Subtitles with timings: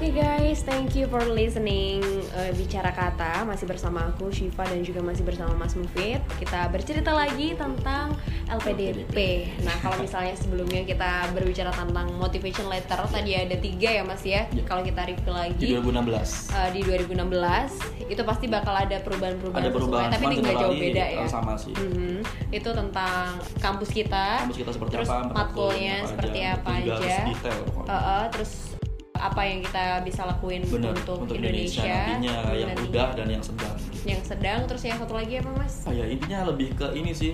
[0.00, 2.00] Oke guys, thank you for listening
[2.32, 3.44] uh, Bicara Kata.
[3.44, 6.24] Masih bersama aku, Shiva dan juga masih bersama Mas Mufid.
[6.40, 8.16] Kita bercerita lagi tentang
[8.48, 14.24] LPDP Nah kalau misalnya sebelumnya kita berbicara tentang motivation letter Tadi ada tiga ya mas
[14.24, 14.64] ya, Ya.
[14.64, 19.68] Kalau kita review lagi di 2016 uh, di 2016 Itu pasti bakal ada perubahan-perubahan ada
[19.68, 20.08] perubahan.
[20.08, 21.76] sesuai, Tapi nggak jauh beda eh, ya sama sih.
[21.76, 22.24] Mhm.
[22.48, 24.48] Itu tentang kampus kita.
[24.48, 26.92] Kampus kita seperti Terus apa matkulnya apa seperti aja, apa aja.
[26.96, 27.60] harus detail.
[27.84, 28.79] Uh, uh, terus
[29.22, 32.88] apa yang kita bisa lakuin Bener, untuk, untuk Indonesia, nantinya yang nantinya.
[32.88, 34.04] udah dan yang sedang gitu.
[34.06, 37.32] yang sedang terus yang satu lagi apa mas Ah ya intinya lebih ke ini sih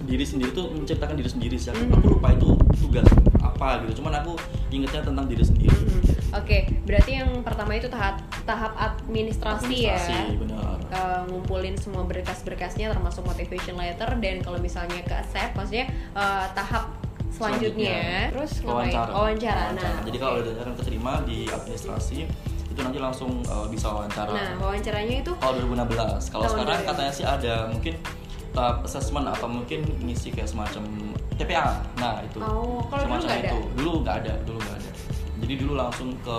[0.00, 1.92] diri sendiri tuh menciptakan diri sendiri sih aku, Mhm.
[1.92, 4.38] aku lupa itu tugas apa gitu cuman aku
[4.68, 6.32] ingetnya tentang diri sendiri Mhm.
[6.32, 12.88] oke berarti yang pertama itu tahap tahap administrasi, administrasi ya benar Eh, ngumpulin semua berkas-berkasnya
[12.88, 15.84] termasuk motivation letter dan kalau misalnya ke accept maksudnya
[16.16, 16.96] eh, tahap
[17.32, 19.10] selanjutnya, terus wawancara.
[19.12, 19.64] wawancara.
[19.76, 19.96] Nah.
[20.04, 22.18] Jadi kalau udah yang keterima di administrasi
[22.68, 24.30] itu nanti langsung uh, bisa wawancara.
[24.30, 26.90] Nah wawancaranya itu kalau 2016 kalau sekarang 2016.
[26.94, 27.94] katanya sih ada mungkin
[28.54, 30.82] tahap assessment atau mungkin ngisi kayak semacam
[31.38, 32.38] TPA nah itu.
[32.42, 33.50] Oh, kalau dulu Semacam nggak ada?
[33.50, 33.58] itu.
[33.74, 34.90] dulu nggak ada dulu nggak ada.
[35.38, 36.38] Jadi dulu langsung ke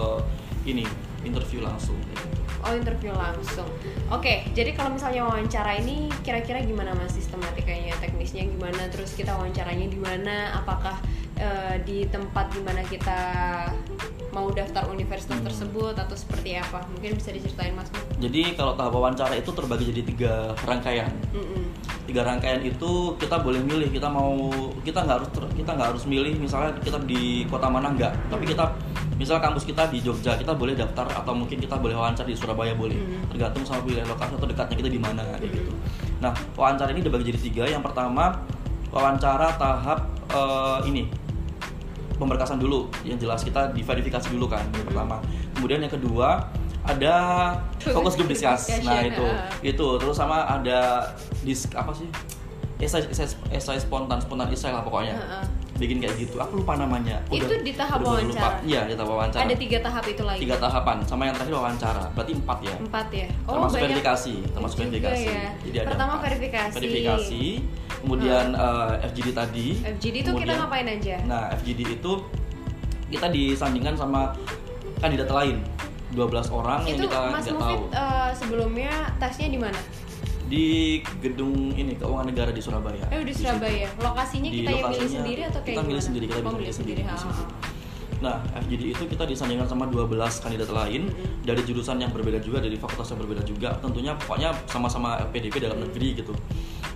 [0.67, 0.83] ini
[1.21, 2.23] interview langsung gitu.
[2.59, 3.63] Oh interview langsung.
[4.11, 8.91] Oke, jadi kalau misalnya wawancara ini kira-kira gimana mas sistematikanya, teknisnya gimana?
[8.91, 10.51] Terus kita wawancaranya di mana?
[10.59, 10.99] Apakah
[11.39, 13.19] eh, di tempat di mana kita
[14.29, 15.47] mau daftar universitas Hmm.
[15.47, 16.83] tersebut atau seperti apa?
[16.91, 17.87] Mungkin bisa diceritain mas.
[18.19, 20.33] jadi kalau tahap wawancara itu terbagi jadi tiga
[20.67, 21.71] rangkaian Mm-mm.
[22.03, 24.35] tiga rangkaian itu kita boleh milih kita mau
[24.83, 28.67] kita nggak harus kita nggak harus milih misalnya kita di kota mana nggak tapi kita
[29.19, 32.71] misalnya kampus kita di Jogja kita boleh daftar atau mungkin kita boleh wawancara di Surabaya
[32.73, 32.95] boleh.
[32.95, 33.27] Hmm.
[33.27, 35.55] tergantung sama pilihan lokasi atau dekatnya kita di mana kayak Hmm.
[35.59, 35.73] gitu.
[36.23, 37.63] Nah wawancara ini dibagi jadi tiga.
[37.67, 38.39] Yang pertama
[38.89, 39.99] wawancara tahap
[40.31, 41.03] eh, ini
[42.15, 42.87] pemberkasan dulu.
[43.03, 45.19] Yang jelas kita diverifikasi dulu kan yang pertama.
[45.53, 46.47] Kemudian yang kedua
[46.79, 47.15] ada
[47.77, 49.19] fokus group discuss nah itu.
[49.19, 49.51] ah.
[49.59, 49.87] itu.
[49.99, 51.11] Terus sama ada
[51.43, 52.07] disk apa sih
[52.79, 55.43] esai esai, esai spontan spontan esai lah pokoknya Heeh.
[55.75, 58.63] bikin kayak gitu aku lupa namanya Itu di tahap udah wawancara?
[58.63, 60.39] iya di tahap wawancara Ada tiga tahap itu lagi.
[60.39, 63.27] tiga tahapan sama yang terakhir wawancara berarti empat ya Empat ya.
[63.43, 63.83] Oh termasuk banyak.
[63.85, 65.51] verifikasi termasuk juga verifikasi ya.
[65.61, 66.23] jadi ada Pertama empat.
[66.25, 66.73] verifikasi.
[66.73, 67.43] verifikasi
[67.99, 71.15] kemudian eh, FGD tadi FGD itu kita ngapain aja?
[71.25, 72.11] Nah, FGD itu
[73.09, 74.31] kita disandingkan sama
[74.97, 75.59] kandidat lain
[76.09, 76.15] 12
[76.49, 79.79] orang yang itu kita Mas nggak Mufid tahu eh, sebelumnya tesnya di mana?
[80.49, 83.05] Di gedung ini keuangan negara di Surabaya.
[83.13, 83.33] Eh di.
[83.37, 83.85] Surabaya.
[84.01, 86.73] Lokasinya Di kita yang milih lokasinya sendiri atau kayak kita milih sendiri, kita Oh, milih
[86.73, 87.43] sendiri di ha, situ.
[87.45, 87.77] ha.
[88.19, 91.39] Nah, FGD itu kita disandingkan sama 12 kandidat lain Mm-mm.
[91.47, 93.79] dari jurusan yang berbeda juga, dari fakultas yang berbeda juga.
[93.79, 96.35] Tentunya pokoknya sama-sama PDP dalam negeri gitu.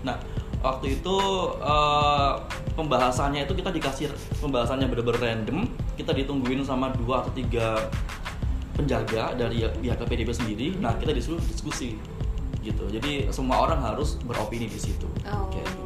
[0.04, 0.20] Nah,
[0.60, 1.16] waktu itu
[1.64, 2.32] eh,
[2.76, 4.12] pembahasannya itu kita dikasih
[4.44, 5.64] pembahasannya bener-bener random.
[5.96, 7.80] Kita ditungguin sama dua atau tiga
[8.74, 10.68] penjaga dari pihak PDP sendiri.
[10.82, 11.96] Nah, kita disuruh diskusi
[12.64, 12.88] gitu.
[12.90, 15.06] Jadi semua orang harus beropini di situ.
[15.28, 15.52] Oh.
[15.52, 15.84] Kayak gitu.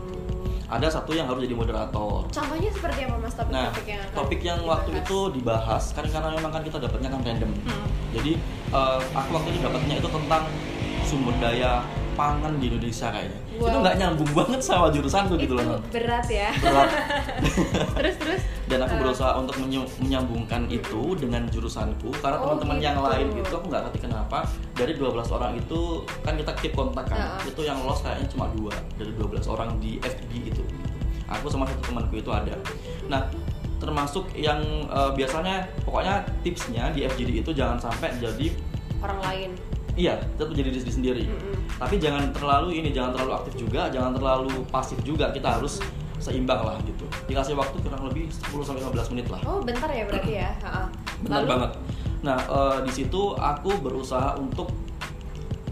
[0.67, 2.27] Ada satu yang harus jadi moderator.
[2.27, 6.29] Contohnya seperti apa mas topik Nah, topik yang topik yang waktu itu dibahas kan karena
[6.35, 7.51] memang kan kita dapatnya kan random.
[7.63, 7.87] Hmm.
[8.11, 8.31] Jadi
[8.75, 10.43] eh, aku waktu itu dapatnya itu tentang
[11.07, 13.39] sumber daya pangan di Indonesia kayaknya.
[13.55, 13.69] Wow.
[13.69, 15.79] Itu nggak nyambung banget sama jurusanku gitu itu loh.
[15.93, 16.49] berat ya.
[16.57, 16.89] Berat.
[18.01, 18.41] terus terus.
[18.67, 19.55] Dan aku Eh, berusaha untuk
[20.01, 23.07] menyambungkan itu dengan jurusanku karena Oh, teman-teman yang gitu.
[23.07, 24.37] lain itu aku nggak ngerti kenapa
[24.73, 25.79] dari 12 orang itu
[26.19, 27.37] kan kita keep kontak kan.
[27.37, 27.53] Heeh.
[27.53, 30.63] Itu yang lolos kayaknya cuma dua dari 12 orang di FD itu.
[31.29, 32.55] Aku sama satu temanku itu ada.
[33.05, 33.23] Nah,
[33.77, 38.49] termasuk yang eh, biasanya pokoknya tipsnya di FGD itu jangan sampai jadi
[38.99, 39.51] orang lain.
[39.97, 41.81] Iya tetap jadi diri sendiri Mm-mm.
[41.81, 45.81] tapi jangan terlalu ini jangan terlalu aktif juga jangan terlalu pasif juga kita harus
[46.17, 50.05] seimbang lah gitu dikasih waktu kurang lebih 10 sampai 15 menit lah Oh bentar ya
[50.09, 50.49] berarti ya.
[51.25, 51.49] Benar Lalu?
[51.49, 51.71] banget
[52.25, 54.73] nah eh, di situ aku berusaha untuk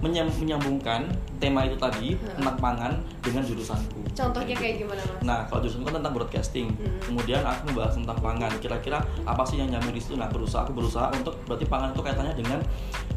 [0.05, 2.35] menyam- menyambungkan tema itu tadi Heeh.
[2.37, 5.19] tentang pangan dengan jurusanku Contohnya Kayak kayak gimana mas?
[5.21, 6.67] Nah, kalau jurusanku kan tentang broadcasting.
[6.71, 6.95] Hmm.
[7.03, 8.47] Kemudian aku membahas tentang pangan.
[8.57, 10.15] Kira-kira apa sih yang nyambung di situ?
[10.15, 12.59] Nah, berusaha aku berusaha untuk berarti pangan itu kaitannya dengan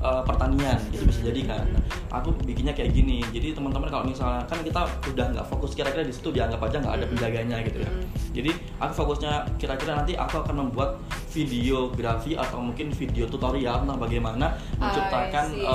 [0.00, 0.74] uh, pertanian.
[0.90, 1.62] Itu bisa jadi kan.
[1.70, 3.22] Nah, aku bikinnya kayak gini.
[3.28, 6.90] Jadi teman-teman kalau misalnya kan kita udah nggak fokus kira-kira di situ dianggap aja nggak
[6.92, 7.12] ada Hmm.
[7.14, 7.86] penjaganya gitu ya.
[7.88, 8.02] Hmm.
[8.34, 14.46] Jadi aku fokusnya kira-kira nanti aku akan membuat videografi atau mungkin video tutorial tentang bagaimana
[14.76, 15.64] menciptakan I see.
[15.64, 15.72] uh,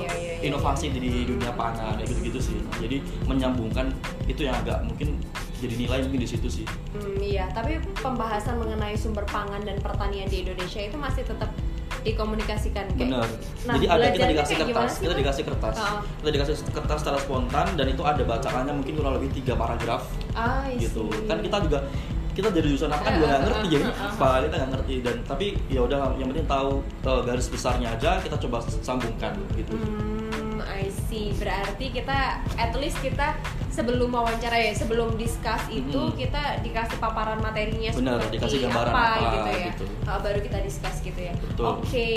[0.00, 0.96] Iya, iya, iya, inovasi iya.
[0.96, 2.56] di dunia pangan kayak gitu-gitu sih.
[2.78, 3.92] Jadi menyambungkan
[4.24, 5.16] itu yang agak mungkin
[5.56, 6.64] jadi nilai mungkin di situ sih.
[6.92, 11.52] Hmm, iya, tapi pembahasan mengenai sumber pangan dan pertanian di Indonesia itu masih tetap
[12.00, 13.12] dikomunikasikan kayak.
[13.12, 13.28] Bener.
[13.68, 16.00] Nah, Jadi ada kita dikasih kertas, kita dikasih kertas, Oh.
[16.24, 20.64] kita dikasih kertas secara spontan dan itu ada bacaannya mungkin kurang lebih tiga paragraf Ah,
[20.72, 21.12] gitu.
[21.28, 21.84] Kan kita juga
[22.30, 25.46] kita dari jurusan apa kan juga nggak ngerti jadi apa kita nggak ngerti dan tapi
[25.66, 26.70] ya udah yang penting tahu
[27.02, 31.32] uh, garis besarnya aja kita coba sambungkan gitu Hmm, I see.
[31.32, 32.18] Berarti kita
[32.54, 33.32] at least kita
[33.70, 36.14] sebelum wawancara ya, sebelum discuss itu Mhm.
[36.14, 39.66] kita dikasih paparan materinya Benar, seperti dikasih gambaran apa, apa, gitu ya.
[39.66, 39.84] gitu.
[40.04, 41.32] Uh, baru kita discuss gitu ya.
[41.58, 42.08] Oke,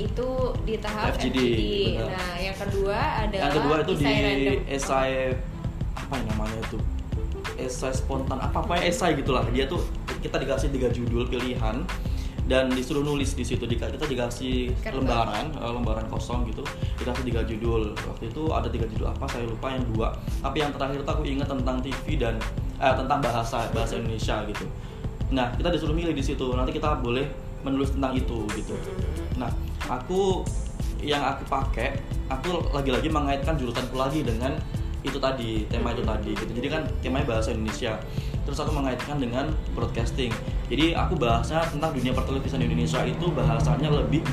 [0.00, 0.28] itu
[0.64, 1.38] di tahap FGD.
[2.00, 4.58] Nah, yang kedua adalah yang kedua itu di random.
[4.66, 5.14] esai
[5.92, 6.78] apa namanya itu
[7.66, 9.44] esai spontan apa apa ya esai gitulah.
[9.50, 9.82] Dia tuh
[10.20, 11.82] kita dikasih tiga judul pilihan
[12.48, 13.64] dan disuruh nulis di situ.
[13.66, 14.96] Kita dikasih Kertas.
[15.00, 16.62] lembaran eh, lembaran kosong gitu.
[17.00, 17.92] Dikasih tiga judul.
[17.96, 20.08] Waktu itu ada tiga judul apa saya lupa yang dua.
[20.40, 22.34] Tapi yang terakhir tuh aku ingat tentang TV dan
[22.80, 24.64] eh, tentang bahasa bahasa Indonesia gitu.
[25.30, 26.50] Nah kita disuruh milih di situ.
[26.56, 28.74] Nanti kita boleh menulis tentang itu gitu.
[29.36, 29.50] Nah,
[29.88, 30.44] aku
[31.00, 31.96] yang aku pakai,
[32.28, 34.56] aku lagi-lagi mengaitkan jurusanku lagi dengan
[35.00, 36.52] itu tadi, tema itu tadi gitu.
[36.52, 37.96] Jadi kan temanya bahasa Indonesia.
[38.44, 40.32] Terus aku mengaitkan dengan broadcasting.
[40.68, 44.24] Jadi aku bahasnya tentang dunia pertelevisian Indonesia itu bahasanya lebih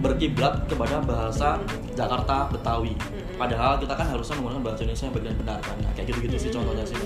[0.00, 1.60] berkiblat kepada bahasa
[1.92, 2.96] Jakarta Betawi.
[3.36, 5.76] Padahal kita kan harusnya menggunakan bahasa Indonesia yang bagian benar kan.
[5.80, 6.96] Nah, kayak gitu-gitu sih contohnya sih.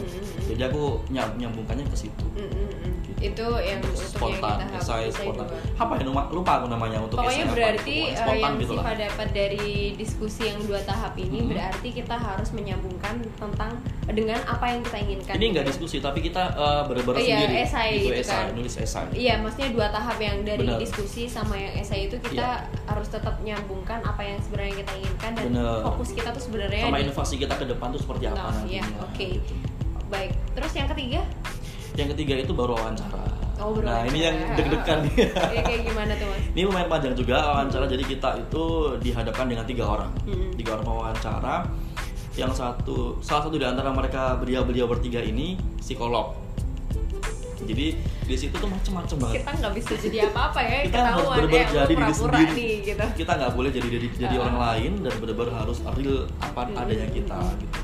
[0.44, 2.26] Jadi aku nyam- nyambungkannya ke situ.
[2.30, 2.92] Mm, mm, mm.
[3.16, 5.46] Itu yang Untuk untuk spontan, yang tahap esai esai spontan.
[5.46, 5.60] dua.
[5.78, 8.04] Apa ya lupa, lupa aku namanya untuk Pokoknya esai apa berarti gitu.
[8.04, 8.74] eh, Spontan yang gitu.
[8.74, 11.48] Siva dapat dari diskusi yang dua tahap ini Mhm.
[11.48, 13.70] berarti kita harus menyambungkan tentang
[14.06, 15.34] dengan apa yang kita inginkan.
[15.34, 18.52] Ini nggak diskusi tapi kita uh, bener-bener Iya, sendiri esai gitu, gitu esai, kan.
[18.52, 19.06] nulis esai.
[19.10, 20.76] Iya, maksudnya dua tahap yang dari Benar.
[20.78, 22.68] diskusi sama yang esai itu kita Iya.
[22.84, 25.80] harus tetap nyambungkan apa yang sebenarnya kita inginkan dan Benar.
[25.82, 28.68] fokus kita tuh sebenarnya Sama di inovasi kita ke depan tuh seperti apa Nah, nantinya.
[28.68, 29.26] iya, oke.
[29.32, 29.54] gitu.
[30.14, 30.30] Baik.
[30.54, 31.20] Terus yang ketiga?
[31.94, 33.22] Yang ketiga itu baru wawancara.
[33.54, 35.30] Oh, nah ini yang deg-degan nih.
[35.30, 36.42] Kayak gimana tuh, Mas?
[36.52, 37.86] ini lumayan panjang juga wawancara.
[37.86, 38.64] Jadi kita itu
[38.98, 40.50] dihadapkan dengan tiga orang, Mm-mm.
[40.54, 41.56] tiga orang wawancara.
[42.34, 46.34] Yang satu, salah satu di antara mereka beliau-beliau bertiga ini psikolog.
[47.64, 47.94] Jadi
[48.26, 49.34] di situ tuh macem-macem banget.
[49.40, 53.04] Kita nggak bisa jadi apa-apa ya, kita harus eh, lu jadi diri sendiri nih gitu.
[53.22, 54.42] kita nggak boleh jadi jadi, jadi Ah.
[54.44, 56.80] orang lain dan benar-benar harus real apa Mm-mm.
[56.82, 57.78] adanya kita gitu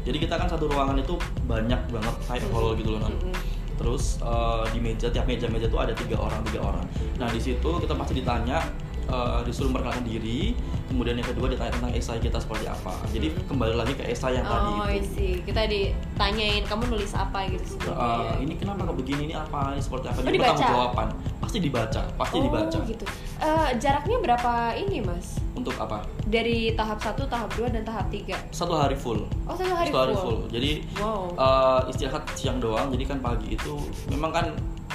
[0.00, 1.14] jadi kita kan satu ruangan itu
[1.44, 3.04] banyak banget kayak hall gitu loh.
[3.04, 3.34] Mm-mm.
[3.74, 6.84] terus eh, di meja tiap meja meja itu ada tiga orang tiga orang
[7.16, 8.60] nah di situ kita pasti ditanya
[9.06, 10.52] eh, disuruh memperkenalkan diri
[10.86, 13.46] kemudian yang kedua ditanya tentang esai kita seperti apa jadi Mm.
[13.46, 15.32] kembali lagi ke esai yang tadi Oh, itu I see.
[15.40, 18.36] Kita ditanyain kamu nulis apa gitu sebelumnya.
[18.38, 20.64] ini kenapa kok begini ini apa ini seperti apa Oh, jadi dibaca?
[20.66, 21.08] jawaban
[21.38, 23.04] pasti dibaca pasti oh, dibaca gitu.
[23.38, 25.40] Eh, jaraknya berapa ini, Mas?
[25.60, 26.00] Untuk apa?
[26.26, 28.36] Dari tahap 1, tahap 2 dan tahap 3.
[28.50, 29.28] satu hari full.
[29.44, 30.24] Oh, satu hari satu hari full.
[30.24, 30.38] full.
[30.48, 31.36] Jadi Wow.
[31.36, 32.88] eh, istirahat siang doang.
[32.90, 33.76] Jadi kan pagi itu
[34.08, 34.46] memang kan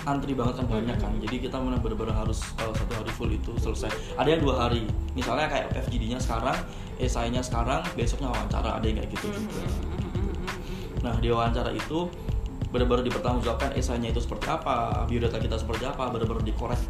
[0.06, 1.14] antri banget kan banyak kan.
[1.22, 4.18] Jadi kita benar-benar harus eh, satu hari full itu selesai.
[4.18, 4.86] Ada yang dua hari.
[5.14, 6.58] Misalnya kayak FGD-nya sekarang
[6.98, 8.82] esainya sekarang besoknya wawancara.
[8.82, 9.28] Ada yang kayak gitu.
[9.30, 9.64] Juga
[11.06, 12.10] nah di wawancara itu
[12.74, 16.82] benar-benar dipertanggungjawabkan esainya itu seperti apa biodata kita seperti apa benar-benar dikorek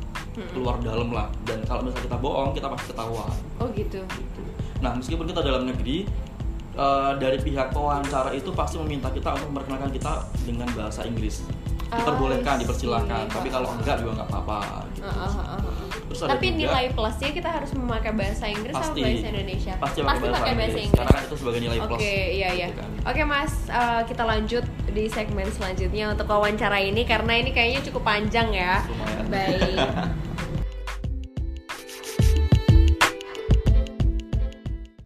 [0.47, 4.01] keluar dalam lah dan kalau misalnya kita bohong kita pasti ketahuan Oh, gitu.
[4.03, 4.41] gitu.
[4.77, 6.03] Nah, meskipun kita dalam negeri
[6.73, 10.11] eh, dari pihak pewawancara itu pasti meminta kita untuk memperkenalkan kita
[10.43, 11.47] dengan bahasa Inggris.
[11.85, 13.29] Ah, Diperbolehkan, dipersilahkan.
[13.29, 14.59] Tapi kalau enggak juga nggak apa-apa.
[14.91, 15.05] gitu.
[15.05, 15.59] Ah, ah, ah, ah.
[16.05, 18.99] Terus ada Tapi juga- nilai plusnya kita harus memakai bahasa Inggris Pasti.
[18.99, 19.73] sama bahasa Indonesia.
[19.77, 20.91] Pasti pakai bahasa, pakai Inggris.
[20.91, 22.01] Karena kan itu sebagai nilai Oke, plus.
[22.01, 22.67] iya iya.
[22.67, 22.89] gitu kan.
[23.05, 28.03] Oke Mas, eh, kita lanjut di segmen selanjutnya untuk wawancara ini karena ini kayaknya cukup
[28.03, 28.81] panjang ya.
[28.83, 29.25] Lumayan.
[29.29, 29.77] Baik.